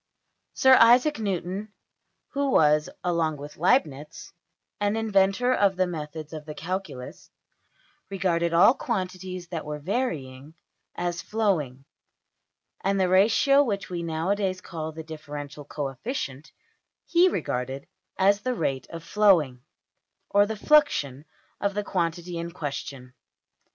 Sir 0.55 0.73
Isaac 0.79 1.19
Newton, 1.19 1.73
who 2.29 2.49
was 2.49 2.89
(along 3.03 3.37
with 3.37 3.53
Leibnitz)\DPnote{, 3.53 3.85
not 3.85 3.85
Leibniz} 3.91 4.33
an 4.79 4.95
inventor 4.95 5.53
of 5.53 5.75
the 5.75 5.85
methods 5.85 6.33
of 6.33 6.45
the 6.47 6.55
calculus, 6.55 7.29
regarded 8.09 8.51
all 8.51 8.73
quantities 8.73 9.49
that 9.49 9.63
were 9.63 9.77
varying 9.77 10.55
as 10.95 11.21
\emph{flowing}; 11.21 11.83
and 12.83 12.99
the 12.99 13.09
ratio 13.09 13.63
which 13.63 13.91
we 13.91 14.01
nowadays 14.01 14.59
call 14.59 14.91
the 14.91 15.03
differential 15.03 15.65
coefficient 15.65 16.51
he 17.05 17.29
regarded 17.29 17.85
as 18.17 18.41
the 18.41 18.55
rate 18.55 18.87
of 18.89 19.03
flowing, 19.03 19.61
or 20.31 20.47
the 20.47 20.55
\emph{fluxion} 20.55 21.25
of 21.59 21.75
the 21.75 21.83
quantity 21.83 22.39
in 22.39 22.49
question. 22.51 23.13